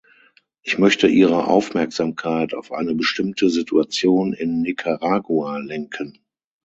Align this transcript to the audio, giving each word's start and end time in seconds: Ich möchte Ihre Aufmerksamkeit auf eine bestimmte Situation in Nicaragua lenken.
Ich 0.63 0.79
möchte 0.79 1.07
Ihre 1.07 1.45
Aufmerksamkeit 1.47 2.55
auf 2.55 2.71
eine 2.71 2.95
bestimmte 2.95 3.51
Situation 3.51 4.33
in 4.33 4.63
Nicaragua 4.63 5.59
lenken. 5.59 6.17